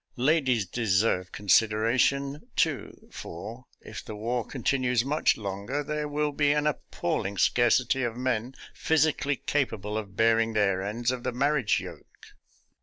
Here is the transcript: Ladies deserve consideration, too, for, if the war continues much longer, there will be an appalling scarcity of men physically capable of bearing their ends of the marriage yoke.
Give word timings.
Ladies 0.17 0.65
deserve 0.65 1.31
consideration, 1.31 2.47
too, 2.55 3.07
for, 3.11 3.65
if 3.81 4.03
the 4.03 4.15
war 4.15 4.43
continues 4.43 5.05
much 5.05 5.37
longer, 5.37 5.83
there 5.83 6.07
will 6.07 6.31
be 6.31 6.53
an 6.53 6.65
appalling 6.65 7.37
scarcity 7.37 8.01
of 8.01 8.17
men 8.17 8.55
physically 8.73 9.35
capable 9.35 9.99
of 9.99 10.15
bearing 10.15 10.53
their 10.53 10.81
ends 10.81 11.11
of 11.11 11.21
the 11.21 11.31
marriage 11.31 11.79
yoke. 11.79 12.33